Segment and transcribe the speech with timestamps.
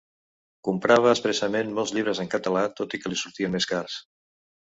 [0.67, 4.01] Comprava expressament molts llibres en català tot i que li sortien més cars.